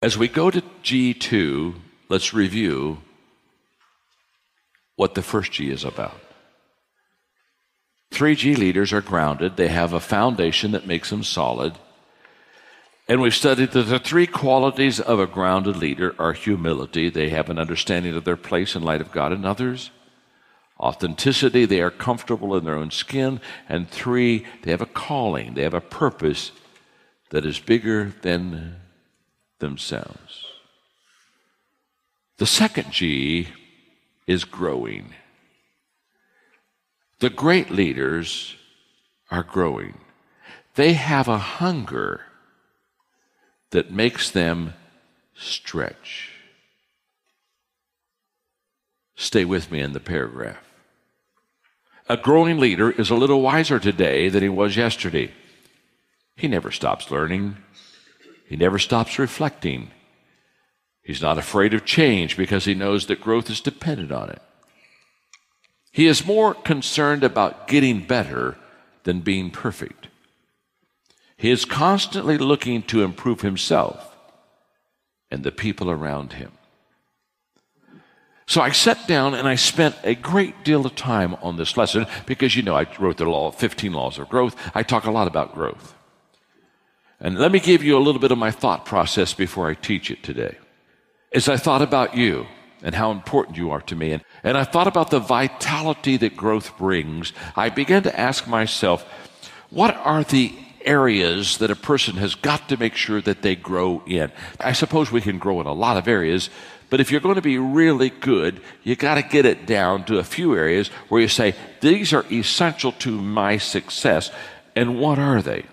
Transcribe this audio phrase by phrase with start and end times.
[0.00, 1.74] As we go to G2,
[2.08, 2.98] let's review
[4.94, 6.20] what the first G is about.
[8.12, 11.78] 3G leaders are grounded, they have a foundation that makes them solid.
[13.08, 17.50] And we've studied that the three qualities of a grounded leader are humility, they have
[17.50, 19.90] an understanding of their place in light of God and others.
[20.78, 23.40] Authenticity, they are comfortable in their own skin.
[23.68, 26.52] And three, they have a calling, they have a purpose
[27.30, 28.76] that is bigger than
[29.58, 30.46] themselves.
[32.38, 33.48] The second G
[34.26, 35.14] is growing.
[37.18, 38.54] The great leaders
[39.30, 39.98] are growing.
[40.76, 42.20] They have a hunger
[43.70, 44.74] that makes them
[45.34, 46.30] stretch.
[49.16, 50.62] Stay with me in the paragraph.
[52.08, 55.32] A growing leader is a little wiser today than he was yesterday.
[56.36, 57.56] He never stops learning,
[58.48, 59.90] he never stops reflecting.
[61.02, 64.40] He's not afraid of change because he knows that growth is dependent on it.
[65.92, 68.56] He is more concerned about getting better
[69.04, 70.08] than being perfect.
[71.36, 74.16] He is constantly looking to improve himself
[75.30, 76.52] and the people around him.
[78.46, 82.06] So I sat down and I spent a great deal of time on this lesson
[82.24, 84.56] because you know I wrote the law 15 laws of growth.
[84.74, 85.94] I talk a lot about growth.
[87.20, 90.10] And let me give you a little bit of my thought process before I teach
[90.10, 90.56] it today.
[91.32, 92.46] As I thought about you
[92.82, 96.36] and how important you are to me, and, and I thought about the vitality that
[96.36, 99.04] growth brings, I began to ask myself,
[99.70, 100.54] what are the
[100.88, 104.32] areas that a person has got to make sure that they grow in.
[104.58, 106.50] I suppose we can grow in a lot of areas,
[106.90, 110.18] but if you're going to be really good, you got to get it down to
[110.18, 114.30] a few areas where you say, these are essential to my success.
[114.74, 115.64] And what are they?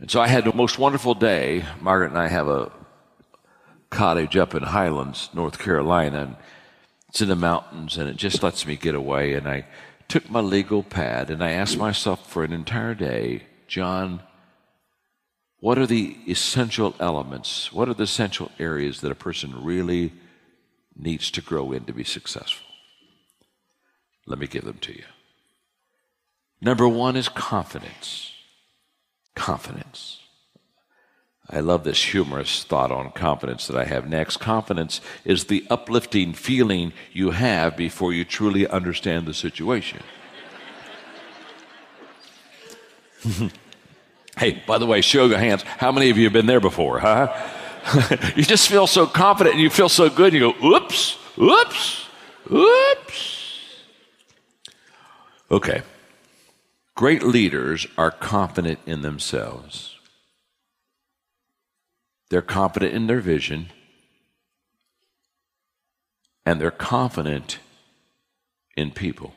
[0.00, 1.64] And so I had the most wonderful day.
[1.78, 2.72] Margaret and I have a
[3.90, 6.36] cottage up in Highlands, North Carolina, and
[7.08, 9.34] it's in the mountains, and it just lets me get away.
[9.34, 9.66] And I
[10.08, 14.22] took my legal pad and I asked myself for an entire day, John,
[15.58, 17.70] what are the essential elements?
[17.70, 20.14] What are the essential areas that a person really
[20.96, 22.66] needs to grow in to be successful?
[24.26, 25.04] Let me give them to you.
[26.62, 28.32] Number one is confidence.
[29.34, 30.20] Confidence.
[31.52, 34.36] I love this humorous thought on confidence that I have next.
[34.36, 40.00] Confidence is the uplifting feeling you have before you truly understand the situation.
[44.38, 45.62] hey, by the way, show your hands.
[45.62, 47.34] How many of you have been there before, huh?
[48.36, 52.06] you just feel so confident and you feel so good, and you go, oops, oops,
[52.52, 53.36] oops.
[55.50, 55.82] Okay.
[56.94, 59.96] Great leaders are confident in themselves.
[62.28, 63.70] They're confident in their vision,
[66.46, 67.58] and they're confident
[68.76, 69.34] in people.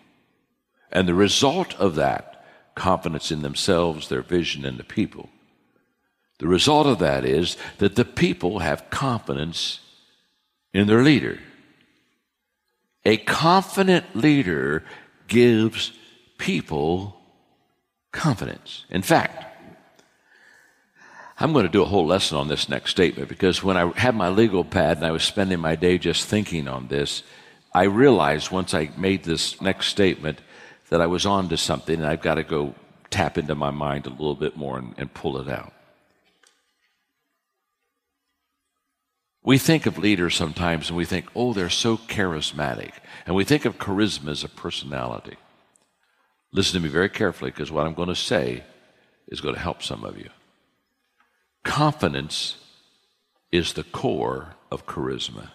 [0.91, 5.29] And the result of that confidence in themselves, their vision, and the people.
[6.39, 9.79] The result of that is that the people have confidence
[10.73, 11.39] in their leader.
[13.05, 14.83] A confident leader
[15.27, 15.93] gives
[16.37, 17.19] people
[18.13, 18.85] confidence.
[18.89, 19.43] In fact,
[21.37, 24.15] I'm going to do a whole lesson on this next statement because when I had
[24.15, 27.23] my legal pad and I was spending my day just thinking on this,
[27.73, 30.39] I realized once I made this next statement
[30.89, 32.75] that I was on to something and I've got to go
[33.09, 35.73] tap into my mind a little bit more and, and pull it out.
[39.43, 42.91] We think of leaders sometimes and we think, oh, they're so charismatic.
[43.25, 45.35] And we think of charisma as a personality.
[46.53, 48.63] Listen to me very carefully because what I'm going to say
[49.27, 50.29] is going to help some of you.
[51.63, 52.57] Confidence
[53.51, 55.49] is the core of charisma.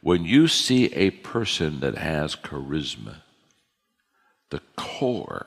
[0.00, 3.16] When you see a person that has charisma,
[4.50, 5.46] the core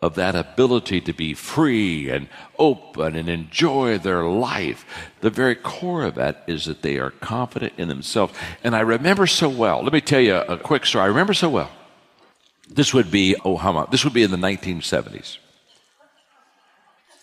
[0.00, 4.86] of that ability to be free and open and enjoy their life,
[5.20, 8.32] the very core of that is that they are confident in themselves.
[8.62, 11.04] And I remember so well, let me tell you a quick story.
[11.04, 11.70] I remember so well.
[12.68, 13.86] This would be, oh, how?
[13.86, 15.38] This would be in the 1970s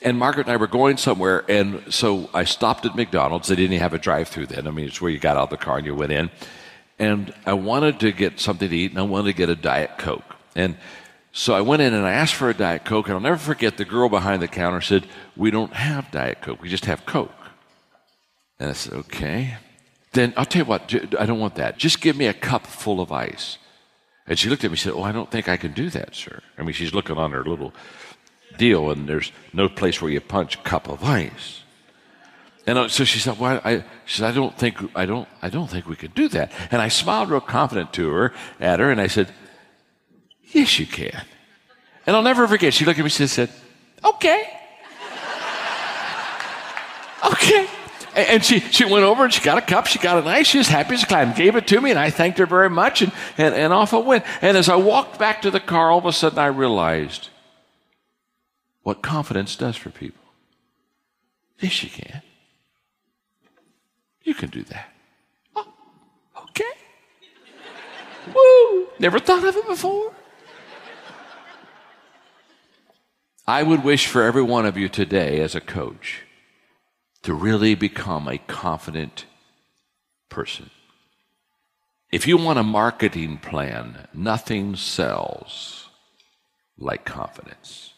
[0.01, 3.47] and Margaret and I were going somewhere, and so I stopped at McDonald's.
[3.47, 4.67] They didn't have a drive-through then.
[4.67, 6.31] I mean, it's where you got out of the car and you went in.
[6.97, 9.97] And I wanted to get something to eat, and I wanted to get a Diet
[9.97, 10.35] Coke.
[10.55, 10.77] And
[11.31, 13.77] so I went in and I asked for a Diet Coke, and I'll never forget
[13.77, 16.61] the girl behind the counter said, "We don't have Diet Coke.
[16.61, 17.31] We just have Coke."
[18.59, 19.57] And I said, "Okay."
[20.13, 20.93] Then I'll tell you what.
[21.17, 21.77] I don't want that.
[21.77, 23.57] Just give me a cup full of ice.
[24.31, 26.15] And she looked at me and said, "Oh, I don't think I can do that,
[26.15, 27.73] sir." I mean, she's looking on her little
[28.57, 31.63] deal, and there's no place where you punch cup of ice.
[32.65, 35.49] And uh, so she said, "Well, I, she said, I don't think, I don't, I
[35.49, 38.89] don't think we could do that." And I smiled real confident to her, at her,
[38.89, 39.27] and I said,
[40.53, 41.25] "Yes, you can."
[42.05, 42.73] And I'll never forget.
[42.73, 43.49] She looked at me and said,
[44.01, 44.47] "Okay,
[47.33, 47.67] okay."
[48.15, 50.57] And she, she went over and she got a cup, she got it nice, she
[50.57, 53.01] was happy as a clam, gave it to me, and I thanked her very much,
[53.01, 54.25] and, and, and off I went.
[54.41, 57.29] And as I walked back to the car, all of a sudden I realized
[58.83, 60.23] what confidence does for people.
[61.59, 62.21] Yes, you can.
[64.23, 64.89] You can do that.
[65.55, 65.67] Oh,
[66.49, 66.63] okay.
[68.35, 68.87] Woo!
[68.99, 70.11] Never thought of it before.
[73.47, 76.23] I would wish for every one of you today as a coach
[77.23, 79.25] to really become a confident
[80.29, 80.69] person.
[82.11, 85.89] If you want a marketing plan, nothing sells
[86.77, 87.93] like confidence.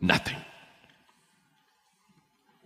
[0.00, 0.38] Nothing.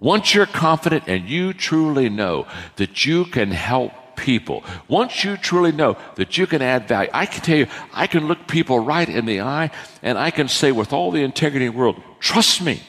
[0.00, 2.46] Once you're confident and you truly know
[2.76, 7.26] that you can help people, once you truly know that you can add value, I
[7.26, 9.70] can tell you, I can look people right in the eye
[10.02, 12.80] and I can say with all the integrity in the world, trust me.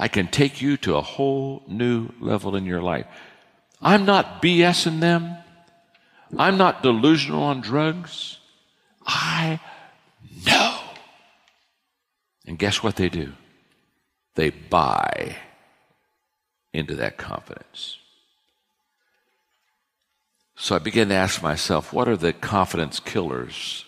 [0.00, 3.04] I can take you to a whole new level in your life.
[3.82, 5.36] I'm not BSing them.
[6.38, 8.38] I'm not delusional on drugs.
[9.06, 9.60] I
[10.46, 10.78] know.
[12.46, 13.34] And guess what they do?
[14.36, 15.36] They buy
[16.72, 17.98] into that confidence.
[20.56, 23.84] So I began to ask myself, what are the confidence killers?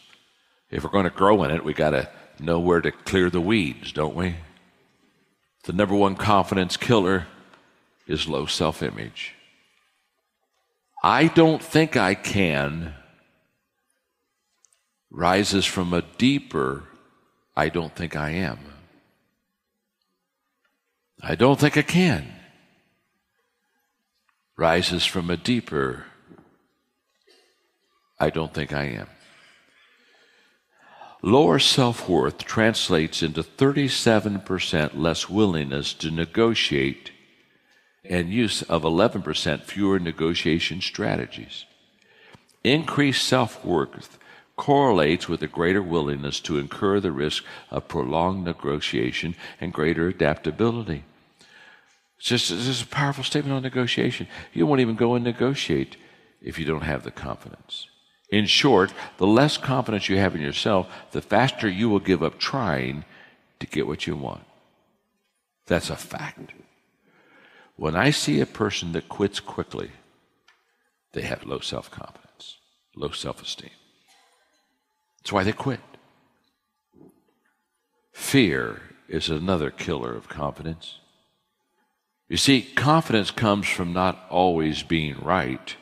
[0.71, 3.41] If we're going to grow in it, we got to know where to clear the
[3.41, 4.35] weeds, don't we?
[5.65, 7.27] The number one confidence killer
[8.07, 9.35] is low self image.
[11.05, 12.95] I don't think I can
[15.11, 16.85] rises from a deeper,
[17.57, 18.59] I don't think I am.
[21.23, 22.33] I don't think I can
[24.57, 26.07] rises from a deeper,
[28.19, 29.09] I don't think I am.
[31.25, 37.13] Lower self worth translates into 37% less willingness to negotiate
[38.05, 41.65] and use of 11% fewer negotiation strategies.
[42.65, 44.19] Increased self worth
[44.57, 51.05] correlates with a greater willingness to incur the risk of prolonged negotiation and greater adaptability.
[52.19, 54.27] It's just, it's just a powerful statement on negotiation.
[54.53, 55.97] You won't even go and negotiate
[56.41, 57.87] if you don't have the confidence.
[58.33, 62.39] In short, the less confidence you have in yourself, the faster you will give up
[62.39, 63.05] trying
[63.61, 64.45] to get what you want.
[65.67, 66.53] That's a fact.
[67.77, 69.91] When I see a person that quits quickly,
[71.13, 72.57] they have low self confidence,
[72.97, 73.71] low self esteem.
[75.19, 75.81] That's why they quit.
[78.13, 80.99] Fear is another killer of confidence.
[82.31, 85.77] You see, confidence comes from not always being right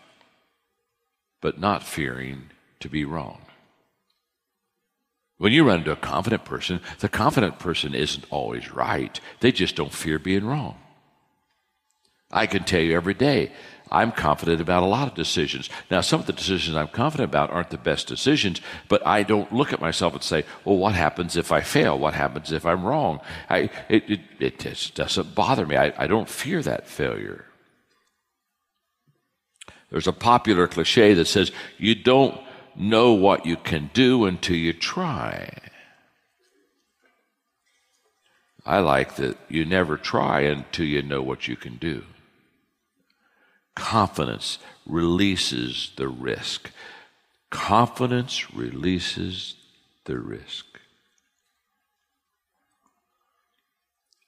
[1.40, 2.50] but not fearing
[2.80, 3.42] to be wrong.
[5.38, 9.18] When you run into a confident person, the confident person isn't always right.
[9.40, 10.76] They just don't fear being wrong.
[12.30, 13.52] I can tell you every day,
[13.90, 15.68] I'm confident about a lot of decisions.
[15.90, 19.52] Now, some of the decisions I'm confident about aren't the best decisions, but I don't
[19.52, 21.98] look at myself and say, well, what happens if I fail?
[21.98, 23.20] What happens if I'm wrong?
[23.48, 25.76] I, it, it, it just doesn't bother me.
[25.76, 27.46] I, I don't fear that failure.
[29.90, 32.40] There's a popular cliche that says, you don't
[32.76, 35.52] know what you can do until you try.
[38.64, 42.04] I like that you never try until you know what you can do.
[43.74, 46.70] Confidence releases the risk.
[47.50, 49.54] Confidence releases
[50.04, 50.66] the risk.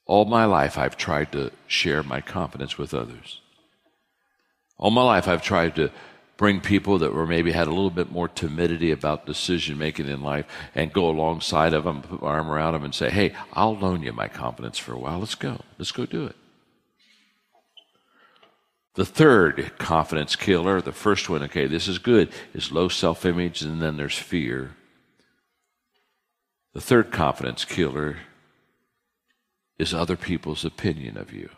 [0.07, 3.42] All my life, I've tried to share my confidence with others.
[4.83, 5.93] All my life, I've tried to
[6.37, 10.23] bring people that were maybe had a little bit more timidity about decision making in
[10.23, 13.77] life and go alongside of them, put my arm around them, and say, "Hey, I'll
[13.77, 15.21] loan you my confidence for a while.
[15.21, 15.61] Let's go.
[15.79, 16.35] Let's go do it."
[18.95, 23.63] The third confidence killer, the first one, okay, this is good, is low self image,
[23.63, 24.75] and then there's fear.
[26.73, 28.17] The third confidence killer
[29.79, 31.51] is other people's opinion of you.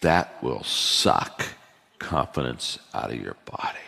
[0.00, 1.44] That will suck
[1.98, 3.78] confidence out of your body.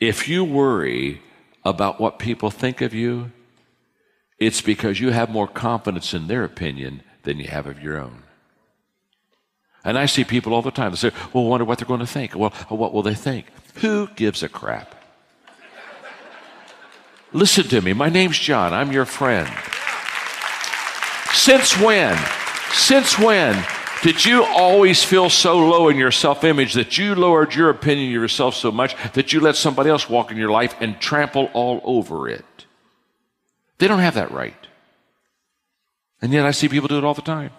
[0.00, 1.22] If you worry
[1.64, 3.30] about what people think of you,
[4.38, 8.24] it's because you have more confidence in their opinion than you have of your own.
[9.84, 12.00] And I see people all the time that say, well, I wonder what they're going
[12.00, 12.34] to think.
[12.34, 13.46] Well, what will they think?
[13.76, 14.94] Who gives a crap?
[17.32, 17.92] Listen to me.
[17.92, 18.74] My name's John.
[18.74, 19.48] I'm your friend.
[21.32, 22.18] Since when?
[22.72, 23.64] Since when
[24.02, 28.08] did you always feel so low in your self image that you lowered your opinion
[28.08, 31.48] of yourself so much that you let somebody else walk in your life and trample
[31.54, 32.44] all over it?
[33.78, 34.54] They don't have that right.
[36.20, 37.50] And yet I see people do it all the time.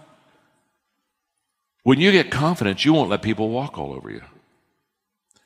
[1.84, 4.22] When you get confidence, you won't let people walk all over you.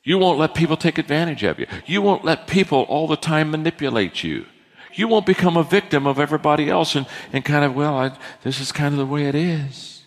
[0.02, 1.66] You won't let people take advantage of you.
[1.86, 4.46] You won't let people all the time manipulate you.
[4.94, 8.60] You won't become a victim of everybody else and, and kind of, well, I, this
[8.60, 9.97] is kind of the way it is.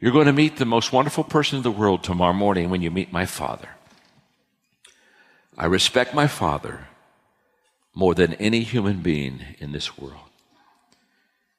[0.00, 2.90] You're going to meet the most wonderful person in the world tomorrow morning when you
[2.90, 3.68] meet my father.
[5.56, 6.86] I respect my father
[7.94, 10.20] more than any human being in this world.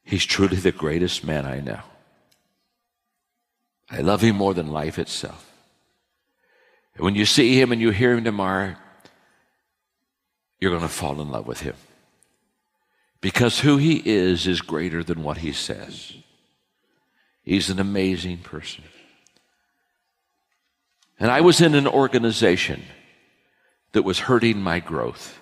[0.05, 1.81] He's truly the greatest man I know.
[3.91, 5.51] I love him more than life itself.
[6.95, 8.75] And when you see him and you hear him tomorrow,
[10.59, 11.75] you're going to fall in love with him.
[13.19, 16.13] Because who he is is greater than what he says.
[17.49, 18.83] He's an amazing person.
[21.19, 22.83] And I was in an organization
[23.93, 25.41] that was hurting my growth.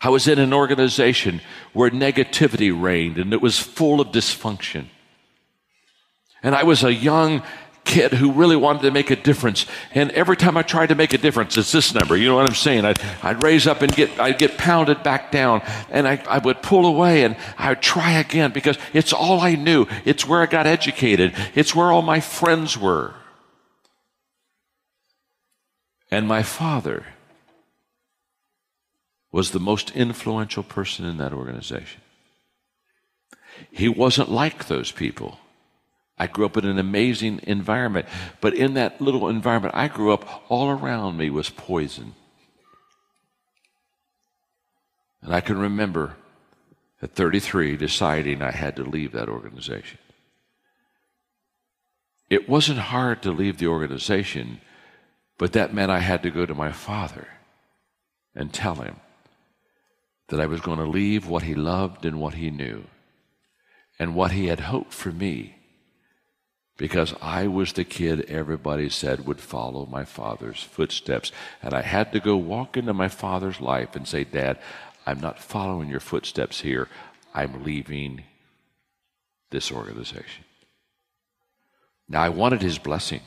[0.00, 1.40] I was in an organization
[1.72, 4.84] where negativity reigned and it was full of dysfunction.
[6.44, 7.42] And I was a young
[7.86, 9.64] kid who really wanted to make a difference.
[9.94, 12.16] And every time I tried to make a difference, it's this number.
[12.16, 12.84] You know what I'm saying?
[12.84, 16.62] I'd, I'd raise up and get, I'd get pounded back down and I, I would
[16.62, 19.86] pull away and I'd try again because it's all I knew.
[20.04, 21.34] It's where I got educated.
[21.54, 23.14] It's where all my friends were.
[26.10, 27.06] And my father
[29.32, 32.00] was the most influential person in that organization.
[33.70, 35.38] He wasn't like those people.
[36.18, 38.06] I grew up in an amazing environment,
[38.40, 42.14] but in that little environment I grew up, all around me was poison.
[45.20, 46.16] And I can remember
[47.02, 49.98] at 33 deciding I had to leave that organization.
[52.30, 54.60] It wasn't hard to leave the organization,
[55.38, 57.28] but that meant I had to go to my father
[58.34, 58.96] and tell him
[60.28, 62.84] that I was going to leave what he loved and what he knew
[63.98, 65.55] and what he had hoped for me
[66.76, 71.32] because I was the kid everybody said would follow my father's footsteps.
[71.62, 74.58] And I had to go walk into my father's life and say, Dad,
[75.06, 76.88] I'm not following your footsteps here.
[77.32, 78.24] I'm leaving
[79.50, 80.44] this organization.
[82.08, 83.22] Now, I wanted his blessing.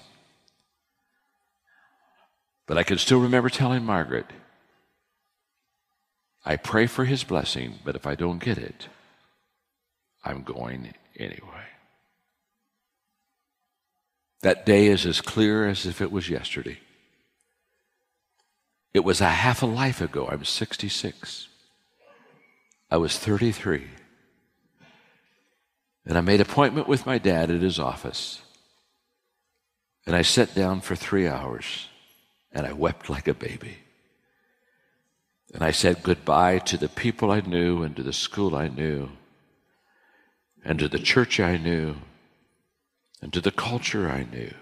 [2.68, 4.27] But I can still remember telling Margaret,
[6.46, 8.88] I pray for his blessing, but if I don't get it,
[10.24, 11.68] I'm going anyway.
[14.41, 16.79] That day is as clear as if it was yesterday.
[18.93, 20.27] It was a half a life ago.
[20.27, 21.48] I'm 66.
[22.89, 23.84] I was 33.
[26.05, 28.41] And I made appointment with my dad at his office.
[30.08, 31.88] And I sat down for three hours
[32.51, 33.77] and I wept like a baby.
[35.53, 39.10] And I said goodbye to the people I knew and to the school I knew
[40.63, 41.96] and to the church I knew
[43.21, 44.53] and to the culture I knew.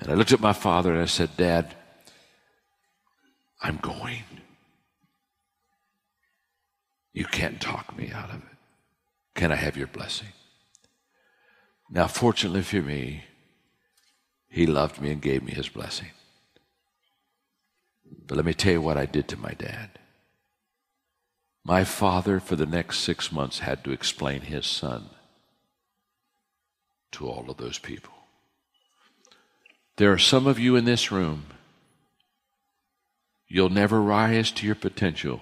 [0.00, 1.74] And I looked at my father and I said, Dad,
[3.62, 4.24] I'm going.
[7.12, 8.56] You can't talk me out of it.
[9.34, 10.28] Can I have your blessing?
[11.90, 13.24] Now, fortunately for me,
[14.48, 16.10] he loved me and gave me his blessing.
[18.26, 19.98] But let me tell you what I did to my dad.
[21.64, 25.10] My father, for the next six months, had to explain his son
[27.12, 28.12] to all of those people.
[29.96, 31.46] There are some of you in this room,
[33.46, 35.40] you'll never rise to your potential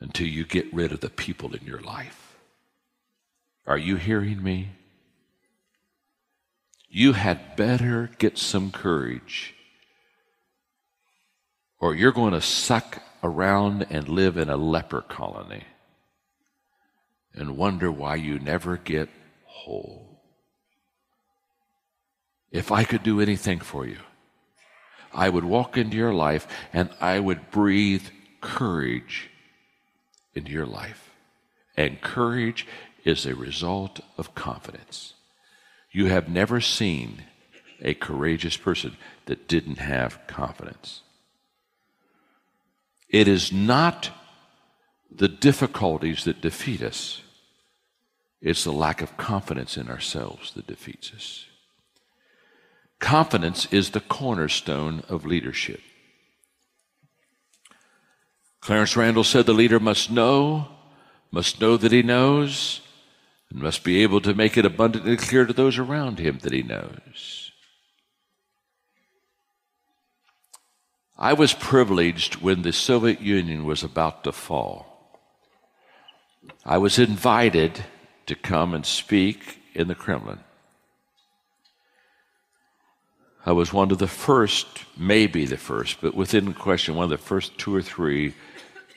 [0.00, 2.36] until you get rid of the people in your life.
[3.66, 4.70] Are you hearing me?
[6.88, 9.54] You had better get some courage,
[11.78, 15.62] or you're going to suck around and live in a leper colony
[17.32, 19.08] and wonder why you never get
[19.44, 20.09] whole.
[22.50, 23.98] If I could do anything for you,
[25.12, 28.06] I would walk into your life and I would breathe
[28.40, 29.30] courage
[30.34, 31.10] into your life.
[31.76, 32.66] And courage
[33.04, 35.14] is a result of confidence.
[35.90, 37.24] You have never seen
[37.80, 41.02] a courageous person that didn't have confidence.
[43.08, 44.10] It is not
[45.10, 47.22] the difficulties that defeat us,
[48.40, 51.46] it's the lack of confidence in ourselves that defeats us.
[53.00, 55.80] Confidence is the cornerstone of leadership.
[58.60, 60.68] Clarence Randall said the leader must know
[61.32, 62.80] must know that he knows
[63.50, 66.62] and must be able to make it abundantly clear to those around him that he
[66.62, 67.52] knows.
[71.16, 75.20] I was privileged when the Soviet Union was about to fall.
[76.64, 77.84] I was invited
[78.26, 80.40] to come and speak in the Kremlin.
[83.46, 84.66] I was one of the first,
[84.96, 88.34] maybe the first, but within question, one of the first two or three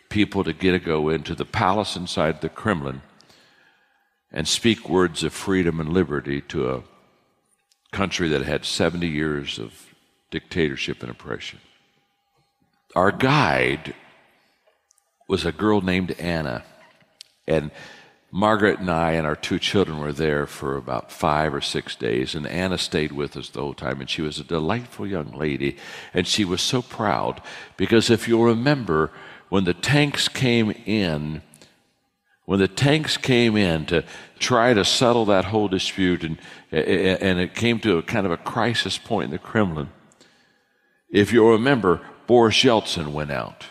[0.10, 3.02] people to get to go into the palace inside the Kremlin
[4.32, 6.84] and speak words of freedom and liberty to a
[7.92, 9.94] country that had 70 years of
[10.30, 11.60] dictatorship and oppression.
[12.96, 13.96] Our guide
[15.28, 16.64] was a girl named Anna,
[17.48, 17.72] and
[18.36, 22.34] Margaret and I and our two children were there for about five or six days,
[22.34, 25.78] and Anna stayed with us the whole time, and she was a delightful young lady,
[26.16, 27.44] and she was so proud
[27.78, 29.12] because if you'll remember,
[29.50, 31.44] when the tanks came in,
[32.46, 34.04] when the tanks came in to
[34.40, 36.40] try to settle that whole dispute, and,
[36.72, 39.92] and it came to a kind of a crisis point in the Kremlin,
[41.12, 43.66] if you'll remember, Boris Yeltsin went out.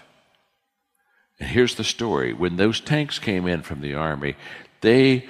[1.42, 4.36] And here's the story when those tanks came in from the army,
[4.80, 5.26] they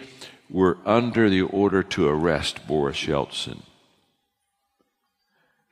[0.51, 3.63] were under the order to arrest Boris Yeltsin.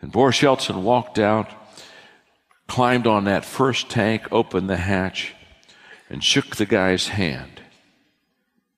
[0.00, 1.50] And Boris Yeltsin walked out,
[2.68, 5.34] climbed on that first tank, opened the hatch,
[6.08, 7.60] and shook the guy's hand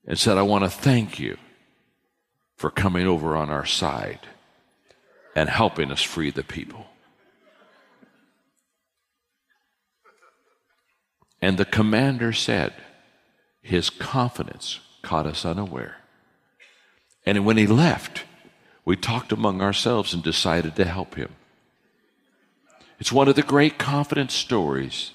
[0.05, 1.39] and said, I want to thank you
[2.57, 4.27] for coming over on our side
[5.37, 6.87] and helping us free the people.
[11.43, 12.73] And the commander said,
[13.61, 15.97] His confidence caught us unaware.
[17.27, 18.23] And when he left,
[18.85, 21.35] we talked among ourselves and decided to help him.
[23.01, 25.11] It's one of the great confidence stories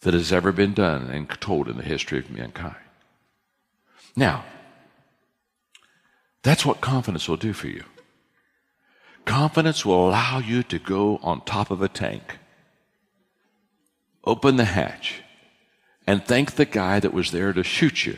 [0.00, 2.76] that has ever been done and told in the history of mankind.
[4.16, 4.44] Now,
[6.42, 7.84] that's what confidence will do for you.
[9.24, 12.38] Confidence will allow you to go on top of a tank
[14.26, 15.22] open the hatch
[16.06, 18.16] and thank the guy that was there to shoot you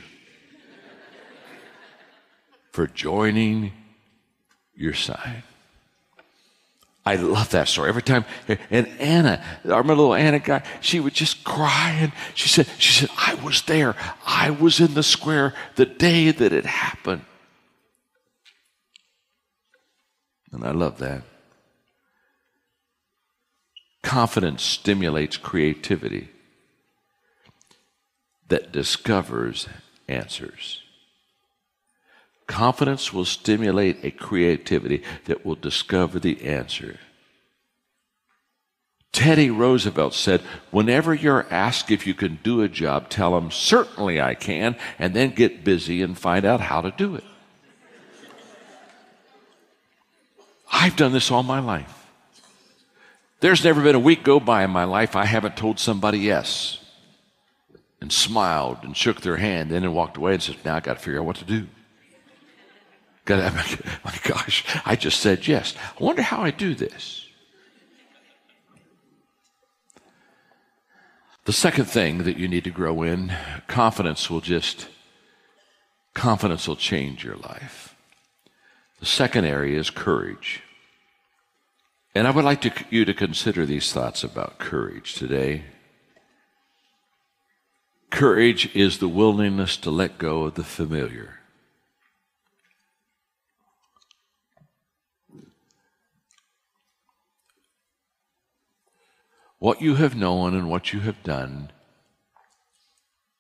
[2.73, 3.73] for joining
[4.75, 5.43] your side.
[7.05, 7.89] I love that story.
[7.89, 8.27] Every time,
[8.71, 13.11] and Anna, our little Anna guy, she would just cry and she said, she said,
[13.17, 13.97] I was there.
[14.27, 17.23] I was in the square the day that it happened.
[20.53, 21.23] And I love that.
[24.09, 26.29] Confidence stimulates creativity
[28.49, 29.69] that discovers
[30.09, 30.81] answers.
[32.47, 36.99] Confidence will stimulate a creativity that will discover the answer.
[39.13, 40.41] Teddy Roosevelt said,
[40.71, 45.13] Whenever you're asked if you can do a job, tell them, Certainly I can, and
[45.13, 47.25] then get busy and find out how to do it.
[50.73, 51.98] I've done this all my life.
[53.41, 56.79] There's never been a week go by in my life I haven't told somebody yes
[58.01, 60.95] and smiled and shook their hand, and then walked away and said, Now I got
[60.95, 61.67] to figure out what to do.
[63.25, 65.75] Got oh my gosh, I just said yes.
[65.99, 67.27] I wonder how I do this.
[71.45, 73.33] The second thing that you need to grow in,
[73.67, 74.89] confidence will just,
[76.15, 77.95] confidence will change your life.
[79.01, 80.63] The second area is courage.
[82.15, 85.65] And I would like to, you to consider these thoughts about courage today.
[88.11, 91.41] Courage is the willingness to let go of the familiar.
[99.59, 101.73] What you have known and what you have done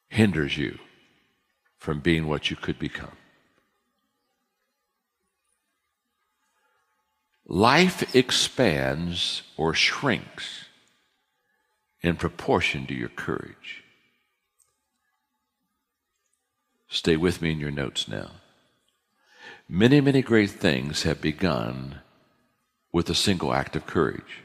[0.09, 0.79] hinders you
[1.79, 3.17] from being what you could become.
[7.49, 10.67] Life expands or shrinks
[12.03, 13.83] in proportion to your courage.
[16.89, 18.33] Stay with me in your notes now.
[19.67, 22.01] Many, many great things have begun
[22.93, 24.43] with a single act of courage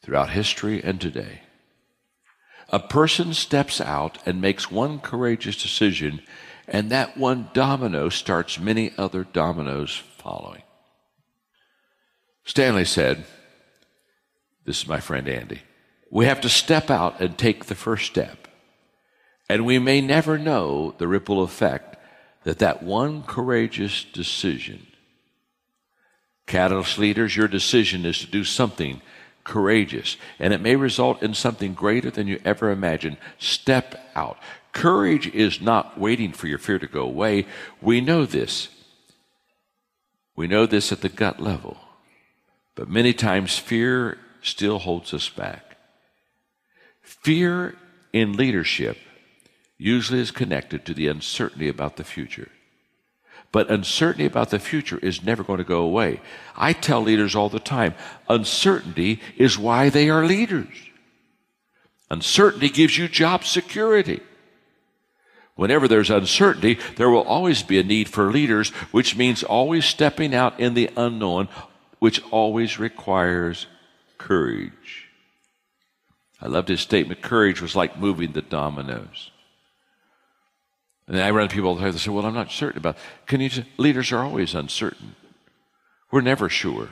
[0.00, 1.40] throughout history and today.
[2.68, 6.22] A person steps out and makes one courageous decision,
[6.68, 10.62] and that one domino starts many other dominoes following.
[12.46, 13.24] Stanley said,
[14.64, 15.62] This is my friend Andy.
[16.10, 18.46] We have to step out and take the first step.
[19.48, 21.96] And we may never know the ripple effect
[22.44, 24.86] that that one courageous decision.
[26.46, 29.02] Catalyst leaders, your decision is to do something
[29.42, 33.16] courageous, and it may result in something greater than you ever imagined.
[33.38, 34.38] Step out.
[34.72, 37.46] Courage is not waiting for your fear to go away.
[37.80, 38.68] We know this.
[40.36, 41.78] We know this at the gut level.
[42.76, 45.76] But many times fear still holds us back.
[47.02, 47.74] Fear
[48.12, 48.98] in leadership
[49.78, 52.50] usually is connected to the uncertainty about the future.
[53.50, 56.20] But uncertainty about the future is never going to go away.
[56.54, 57.94] I tell leaders all the time
[58.28, 60.74] uncertainty is why they are leaders.
[62.10, 64.20] Uncertainty gives you job security.
[65.54, 70.34] Whenever there's uncertainty, there will always be a need for leaders, which means always stepping
[70.34, 71.48] out in the unknown,
[71.98, 73.66] which always requires
[74.18, 75.08] courage.
[76.40, 79.30] I loved his statement courage was like moving the dominoes.
[81.08, 82.96] And I run into people all the time that say, Well, I'm not certain about
[82.96, 83.02] it.
[83.26, 85.14] Can you just, leaders are always uncertain.
[86.10, 86.90] We're never sure.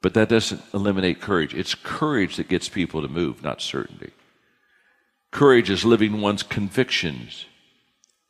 [0.00, 1.54] But that doesn't eliminate courage.
[1.54, 4.12] It's courage that gets people to move, not certainty.
[5.30, 7.46] Courage is living one's convictions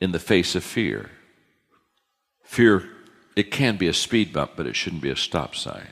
[0.01, 1.11] in the face of fear.
[2.43, 2.89] Fear,
[3.39, 5.89] it can be a speed bump, but it shouldn't be a stop sign.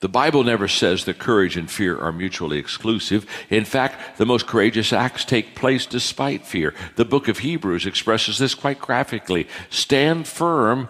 [0.00, 3.26] The Bible never says that courage and fear are mutually exclusive.
[3.48, 6.74] In fact, the most courageous acts take place despite fear.
[6.96, 10.88] The book of Hebrews expresses this quite graphically Stand firm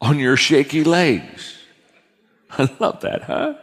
[0.00, 1.56] on your shaky legs.
[2.50, 3.54] I love that, huh?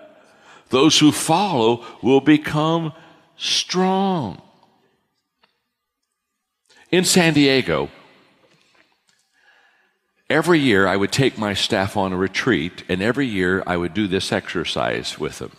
[0.70, 2.94] Those who follow will become
[3.38, 4.42] strong.
[6.92, 7.90] In San Diego,
[10.34, 13.94] every year I would take my staff on a retreat, and every year I would
[13.94, 15.52] do this exercise with them.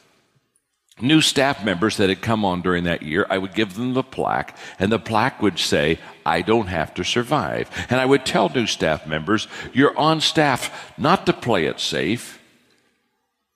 [1.01, 4.03] New staff members that had come on during that year, I would give them the
[4.03, 7.71] plaque, and the plaque would say, I don't have to survive.
[7.89, 12.41] And I would tell new staff members, You're on staff not to play it safe.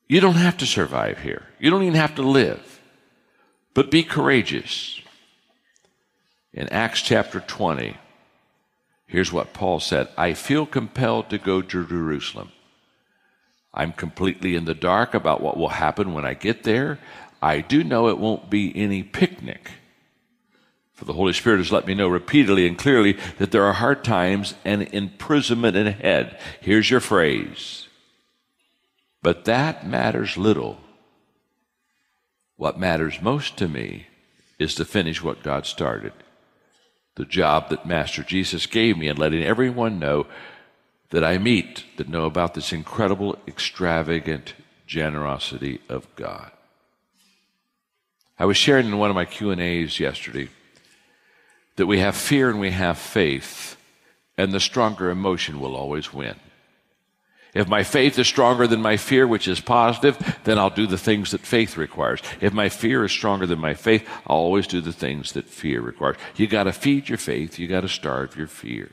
[0.07, 2.81] You don't have to survive here, you don't even have to live.
[3.75, 5.01] But be courageous
[6.53, 7.97] in Acts chapter 20,
[9.09, 12.53] here's what Paul said I feel compelled to go to Jerusalem.
[13.75, 16.99] I'm completely in the dark about what will happen when I get there.
[17.43, 19.71] I do know it won't be any picnic.
[20.95, 24.03] For the Holy Spirit has let me know repeatedly and clearly that there are hard
[24.03, 26.41] times and imprisonment ahead.
[26.61, 27.87] Here's your phrase.
[29.23, 30.79] But that matters little.
[32.57, 34.09] What matters most to me
[34.59, 36.13] is to finish what God started
[37.19, 40.29] the job that Master Jesus gave me and letting everyone know
[41.11, 44.55] that I meet that know about this incredible, extravagant
[44.87, 46.53] generosity of God.
[48.39, 50.49] I was sharing in one of my Q&As yesterday
[51.75, 53.77] that we have fear and we have faith,
[54.37, 56.37] and the stronger emotion will always win.
[57.59, 60.97] If my faith is stronger than my fear, which is positive, then I'll do the
[60.97, 62.23] things that faith requires.
[62.41, 65.81] If my fear is stronger than my faith, I'll always do the things that fear
[65.81, 66.19] requires.
[66.37, 68.93] You got to feed your faith, you got to starve your fear.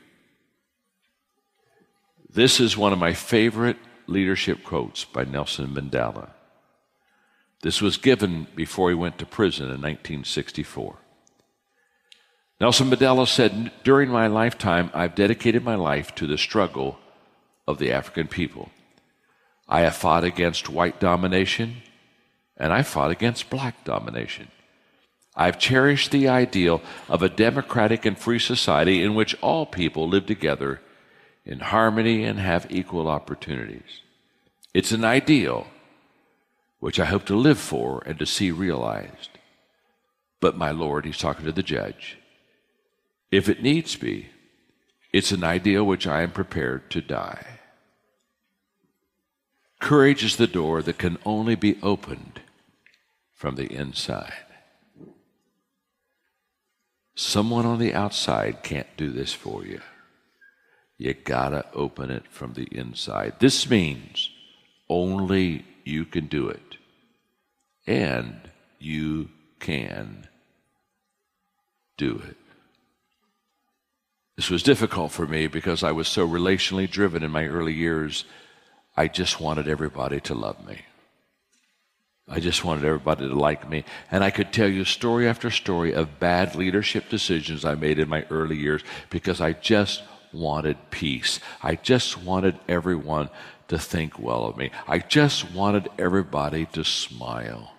[2.28, 3.76] This is one of my favorite
[4.08, 6.30] leadership quotes by Nelson Mandela.
[7.62, 10.96] This was given before he went to prison in 1964.
[12.60, 16.98] Nelson Mandela said, During my lifetime, I've dedicated my life to the struggle
[17.66, 18.70] of the African people.
[19.68, 21.82] I have fought against white domination
[22.56, 24.48] and I fought against black domination.
[25.34, 30.24] I've cherished the ideal of a democratic and free society in which all people live
[30.24, 30.80] together
[31.44, 34.00] in harmony and have equal opportunities.
[34.72, 35.66] It's an ideal
[36.80, 39.30] which I hope to live for and to see realized.
[40.40, 42.18] But, my Lord, he's talking to the judge,
[43.30, 44.28] if it needs be,
[45.12, 47.55] it's an ideal which I am prepared to die.
[49.80, 52.40] Courage is the door that can only be opened
[53.34, 54.32] from the inside.
[57.14, 59.80] Someone on the outside can't do this for you.
[60.98, 63.34] You gotta open it from the inside.
[63.38, 64.30] This means
[64.88, 66.76] only you can do it.
[67.86, 69.28] And you
[69.60, 70.26] can
[71.96, 72.36] do it.
[74.36, 78.24] This was difficult for me because I was so relationally driven in my early years
[78.96, 80.78] I just wanted everybody to love me.
[82.28, 83.84] I just wanted everybody to like me.
[84.10, 88.08] And I could tell you story after story of bad leadership decisions I made in
[88.08, 91.38] my early years because I just wanted peace.
[91.62, 93.30] I just wanted everyone
[93.68, 94.70] to think well of me.
[94.88, 97.72] I just wanted everybody to smile.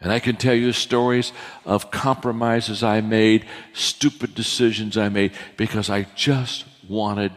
[0.00, 1.32] And I can tell you stories
[1.64, 7.32] of compromises I made, stupid decisions I made, because I just wanted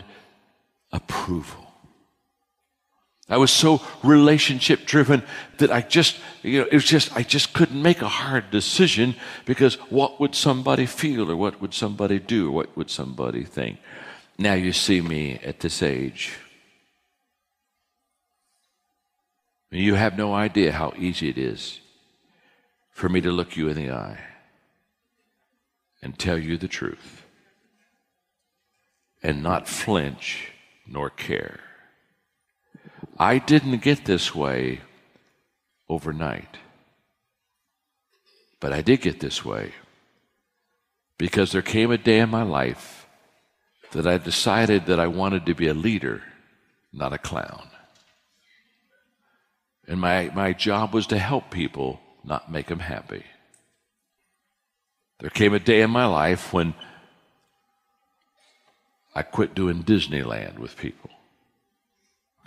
[0.91, 1.60] approval.
[3.31, 5.23] I was so relationship driven
[5.59, 9.15] that I just, you know, it was just, I just couldn't make a hard decision
[9.45, 13.79] because what would somebody feel or what would somebody do or what would somebody think?
[14.37, 16.37] Now you see me at this age.
[19.69, 21.79] You have no idea how easy it is
[22.91, 24.19] for me to look you in the eye
[26.01, 27.23] and tell you the truth
[29.23, 30.51] and not flinch
[30.85, 31.61] nor care.
[33.21, 34.81] I didn't get this way
[35.87, 36.57] overnight.
[38.59, 39.73] But I did get this way
[41.19, 43.05] because there came a day in my life
[43.91, 46.23] that I decided that I wanted to be a leader,
[46.91, 47.67] not a clown.
[49.87, 53.23] And my, my job was to help people, not make them happy.
[55.19, 56.73] There came a day in my life when
[59.13, 61.11] I quit doing Disneyland with people.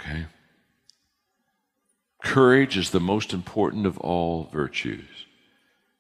[0.01, 0.27] Okay?
[2.25, 5.27] Courage is the most important of all virtues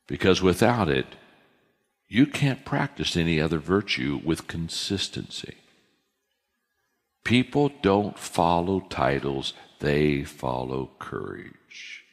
[0.06, 1.06] because without it,
[2.08, 5.54] you can't practice any other virtue with consistency.
[7.24, 12.04] People don't follow titles, they follow courage.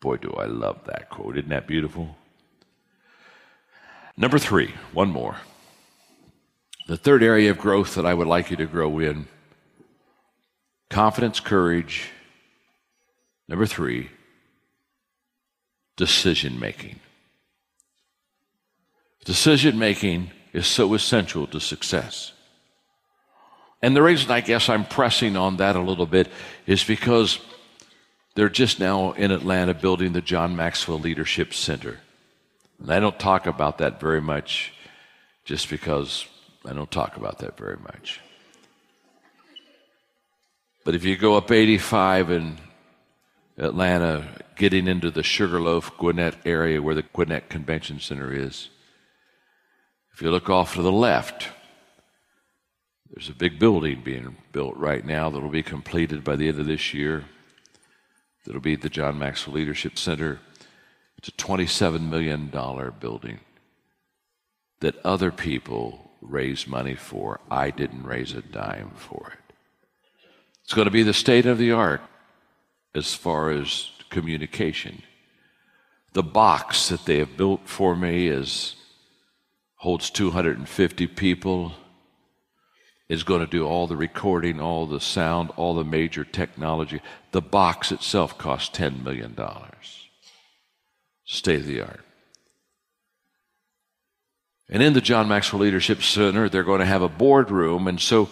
[0.00, 1.38] Boy, do I love that quote.
[1.38, 2.16] Isn't that beautiful?
[4.18, 5.36] Number three, one more.
[6.86, 9.28] The third area of growth that I would like you to grow in
[10.90, 12.10] confidence, courage,
[13.48, 14.10] Number three,
[15.96, 17.00] decision making.
[19.24, 22.32] Decision making is so essential to success.
[23.82, 26.28] And the reason I guess I'm pressing on that a little bit
[26.66, 27.38] is because
[28.34, 32.00] they're just now in Atlanta building the John Maxwell Leadership Center.
[32.80, 34.72] And I don't talk about that very much
[35.44, 36.26] just because
[36.64, 38.20] I don't talk about that very much.
[40.84, 42.58] But if you go up 85 and
[43.56, 48.68] Atlanta, getting into the Sugarloaf Gwinnett area where the Gwinnett Convention Center is.
[50.12, 51.48] If you look off to the left,
[53.10, 56.66] there's a big building being built right now that'll be completed by the end of
[56.66, 57.24] this year.
[58.44, 60.40] That'll be the John Maxwell Leadership Center.
[61.18, 62.48] It's a $27 million
[62.98, 63.40] building
[64.80, 67.40] that other people raised money for.
[67.50, 69.54] I didn't raise a dime for it.
[70.64, 72.02] It's going to be the state of the art
[72.94, 75.02] as far as communication.
[76.12, 78.76] The box that they have built for me is
[79.76, 81.72] holds 250 people.
[83.06, 87.02] Is going to do all the recording, all the sound, all the major technology.
[87.32, 89.36] The box itself costs $10 million.
[91.26, 92.00] State of the art.
[94.70, 97.86] And in the John Maxwell Leadership Center, they're going to have a boardroom.
[97.86, 98.30] And so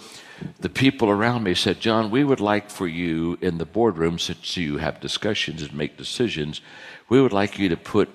[0.61, 4.57] the people around me said, John, we would like for you in the boardroom, since
[4.57, 6.61] you have discussions and make decisions,
[7.09, 8.09] we would like you to put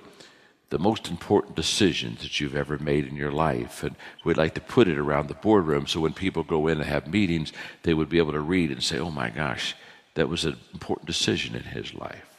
[0.70, 3.84] the most important decisions that you've ever made in your life.
[3.84, 6.90] And we'd like to put it around the boardroom so when people go in and
[6.90, 9.76] have meetings, they would be able to read and say, oh my gosh,
[10.16, 12.38] that was an important decision in his life.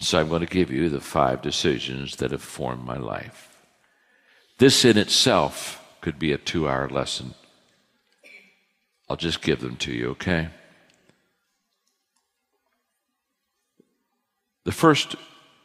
[0.00, 3.48] So I'm going to give you the five decisions that have formed my life.
[4.58, 7.34] This in itself could be a two hour lesson.
[9.08, 10.48] I'll just give them to you, okay?
[14.64, 15.16] The first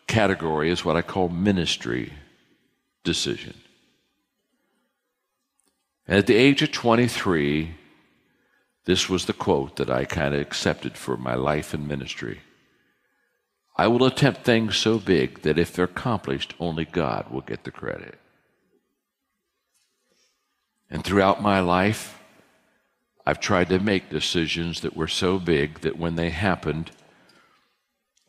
[0.07, 2.13] category is what I call ministry
[3.03, 3.55] decision.
[6.07, 7.75] And at the age of 23,
[8.85, 12.41] this was the quote that I kind of accepted for my life and ministry.
[13.75, 17.71] I will attempt things so big that if they're accomplished, only God will get the
[17.71, 18.19] credit.
[20.89, 22.19] And throughout my life,
[23.25, 26.91] I've tried to make decisions that were so big that when they happened,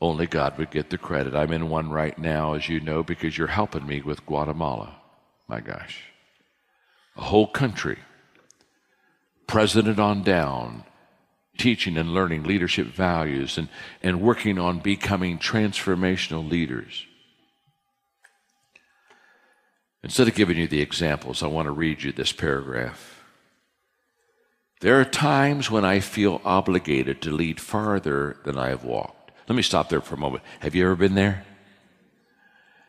[0.01, 1.35] only God would get the credit.
[1.35, 4.97] I'm in one right now, as you know, because you're helping me with Guatemala.
[5.49, 6.05] My gosh.
[7.17, 7.99] A whole country,
[9.47, 10.85] president on down,
[11.59, 13.69] teaching and learning leadership values and,
[14.03, 17.07] and working on becoming transformational leaders.
[20.03, 23.14] Instead of giving you the examples, I want to read you this paragraph.
[24.85, 29.31] There are times when I feel obligated to lead farther than I have walked.
[29.49, 30.45] Let me stop there for a moment.
[30.61, 31.47] Have you ever been there?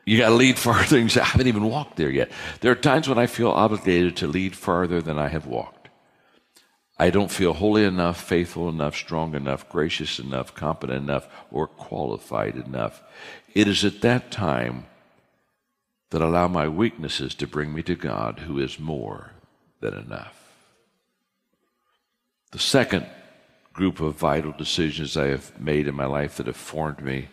[0.03, 0.99] You got to lead farther.
[0.99, 2.33] You say, I haven't even walked there yet.
[2.59, 5.87] There are times when I feel obligated to lead farther than I have walked.
[6.99, 12.57] I don't feel holy enough, faithful enough, strong enough, gracious enough, competent enough, or qualified
[12.57, 13.01] enough.
[13.53, 14.87] It is at that time
[16.09, 19.31] that allow my weaknesses to bring me to God, who is more
[19.79, 20.44] than enough.
[22.55, 23.05] The second
[23.73, 27.27] group of vital decisions I have made in my life that have formed me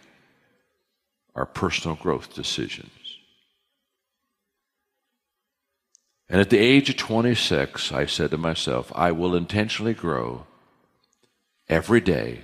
[1.37, 2.91] are personal growth decisions.
[6.29, 10.45] And at the age of 26, I said to myself, I will intentionally grow
[11.69, 12.41] every day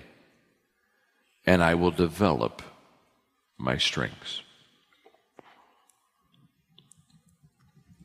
[1.45, 2.62] and I will develop
[3.59, 4.43] my strengths.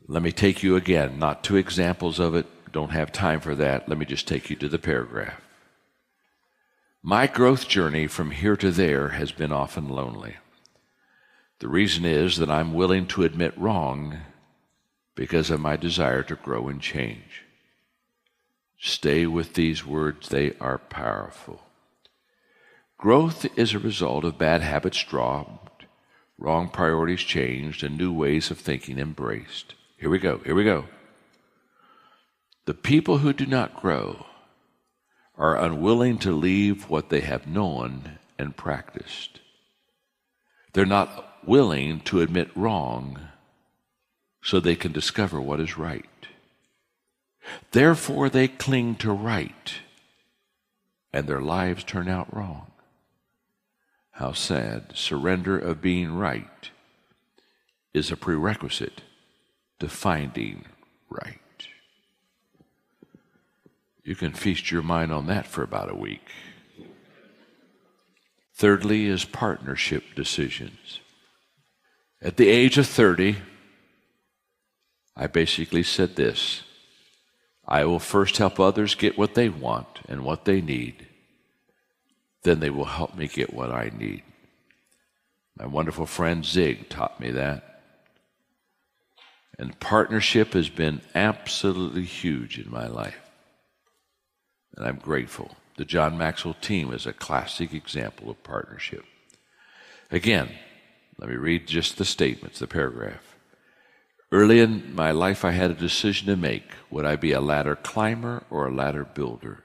[0.08, 3.88] Let me take you again, not two examples of it, don't have time for that.
[3.88, 5.40] Let me just take you to the paragraph.
[7.02, 10.36] My growth journey from here to there has been often lonely.
[11.60, 14.18] The reason is that I'm willing to admit wrong
[15.14, 17.44] because of my desire to grow and change.
[18.76, 21.62] Stay with these words, they are powerful.
[22.98, 25.84] Growth is a result of bad habits dropped,
[26.38, 29.76] wrong priorities changed, and new ways of thinking embraced.
[29.96, 30.86] Here we go, here we go.
[32.66, 34.26] The people who do not grow
[35.36, 39.40] are unwilling to leave what they have known and practiced.
[40.72, 43.20] They're not willing to admit wrong
[44.42, 46.04] so they can discover what is right.
[47.72, 49.74] Therefore, they cling to right,
[51.12, 52.70] and their lives turn out wrong.
[54.12, 54.92] How sad.
[54.94, 56.70] Surrender of being right
[57.92, 59.02] is a prerequisite
[59.80, 60.64] to finding
[61.10, 61.43] right.
[64.04, 66.28] You can feast your mind on that for about a week.
[68.54, 71.00] Thirdly, is partnership decisions.
[72.22, 73.36] At the age of 30,
[75.16, 76.62] I basically said this
[77.66, 81.06] I will first help others get what they want and what they need,
[82.42, 84.22] then they will help me get what I need.
[85.56, 87.80] My wonderful friend Zig taught me that.
[89.58, 93.23] And partnership has been absolutely huge in my life.
[94.76, 95.56] And I'm grateful.
[95.76, 99.04] The John Maxwell team is a classic example of partnership.
[100.10, 100.50] Again,
[101.18, 103.36] let me read just the statements, the paragraph.
[104.32, 106.64] Early in my life, I had a decision to make.
[106.90, 109.62] Would I be a ladder climber or a ladder builder?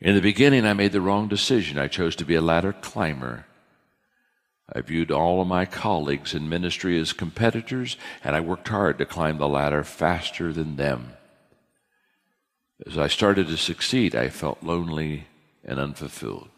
[0.00, 1.78] In the beginning, I made the wrong decision.
[1.78, 3.46] I chose to be a ladder climber.
[4.70, 9.06] I viewed all of my colleagues in ministry as competitors, and I worked hard to
[9.06, 11.12] climb the ladder faster than them.
[12.84, 15.28] As I started to succeed, I felt lonely
[15.64, 16.50] and unfulfilled.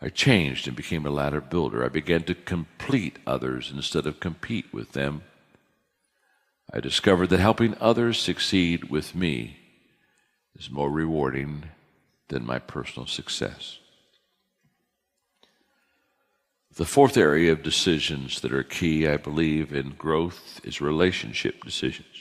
[0.00, 1.84] I changed and became a ladder builder.
[1.84, 5.22] I began to complete others instead of compete with them.
[6.72, 9.56] I discovered that helping others succeed with me
[10.56, 11.64] is more rewarding
[12.28, 13.78] than my personal success.
[16.76, 22.13] The fourth area of decisions that are key, I believe, in growth is relationship decisions.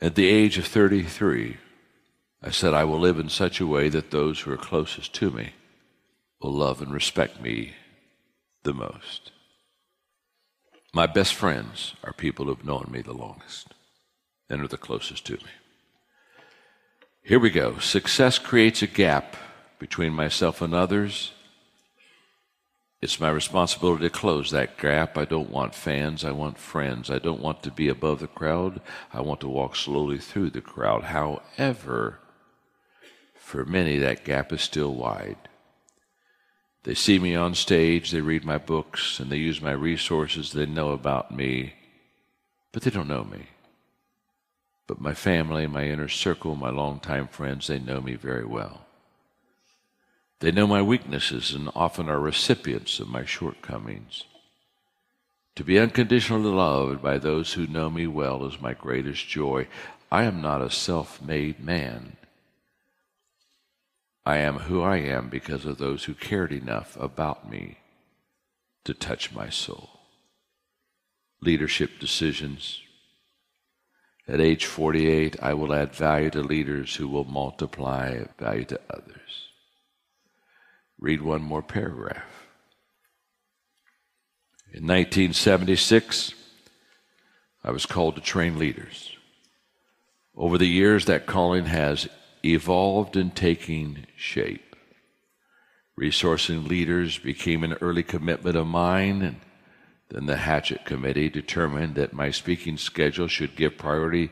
[0.00, 1.58] At the age of 33,
[2.42, 5.30] I said, I will live in such a way that those who are closest to
[5.30, 5.52] me
[6.40, 7.74] will love and respect me
[8.62, 9.32] the most.
[10.94, 13.74] My best friends are people who've known me the longest
[14.48, 15.50] and are the closest to me.
[17.22, 17.78] Here we go.
[17.78, 19.36] Success creates a gap
[19.78, 21.32] between myself and others
[23.02, 25.16] it's my responsibility to close that gap.
[25.16, 26.22] I don't want fans.
[26.22, 27.10] I want friends.
[27.10, 28.80] I don't want to be above the crowd.
[29.12, 31.04] I want to walk slowly through the crowd.
[31.04, 32.18] However,
[33.34, 35.38] for many, that gap is still wide.
[36.82, 40.52] They see me on stage, they read my books, and they use my resources.
[40.52, 41.74] They know about me,
[42.72, 43.48] but they don't know me.
[44.86, 48.86] But my family, my inner circle, my longtime friends, they know me very well.
[50.40, 54.24] They know my weaknesses and often are recipients of my shortcomings.
[55.56, 59.68] To be unconditionally loved by those who know me well is my greatest joy.
[60.10, 62.16] I am not a self made man.
[64.24, 67.78] I am who I am because of those who cared enough about me
[68.84, 69.90] to touch my soul.
[71.42, 72.80] Leadership decisions.
[74.26, 79.39] At age 48, I will add value to leaders who will multiply value to others.
[81.00, 82.46] Read one more paragraph.
[84.72, 86.34] In 1976,
[87.64, 89.16] I was called to train leaders.
[90.36, 92.06] Over the years, that calling has
[92.44, 94.76] evolved and taking shape.
[95.98, 99.40] Resourcing leaders became an early commitment of mine, and
[100.10, 104.30] then the Hatchet Committee determined that my speaking schedule should give priority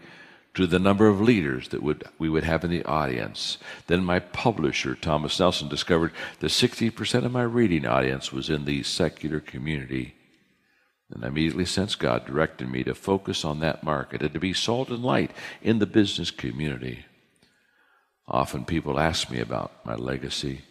[0.58, 3.58] to the number of leaders that would, we would have in the audience.
[3.86, 8.82] Then my publisher, Thomas Nelson, discovered that 60% of my reading audience was in the
[8.82, 10.16] secular community.
[11.12, 14.52] And I immediately sensed God directed me to focus on that market and to be
[14.52, 15.30] salt and light
[15.62, 17.04] in the business community.
[18.26, 20.62] Often people ask me about my legacy.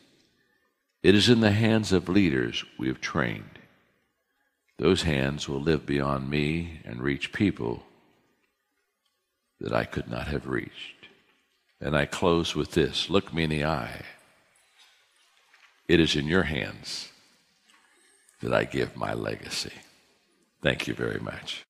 [1.02, 3.58] It is in the hands of leaders we have trained.
[4.80, 7.84] Those hands will live beyond me and reach people
[9.60, 11.08] that I could not have reached.
[11.80, 14.04] And I close with this look me in the eye.
[15.88, 17.10] It is in your hands
[18.42, 19.74] that I give my legacy.
[20.62, 21.67] Thank you very much.